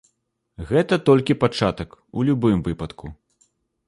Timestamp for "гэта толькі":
0.69-1.35